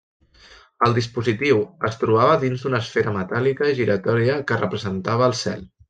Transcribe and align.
El 0.87 0.95
dispositiu 0.97 1.61
es 1.91 1.99
trobava 2.05 2.39
dins 2.45 2.65
d'una 2.65 2.79
esfera 2.87 3.13
metàl·lica 3.21 3.71
i 3.75 3.79
giratòria 3.83 4.43
que 4.53 4.63
representava 4.67 5.31
el 5.33 5.39
cel. 5.47 5.67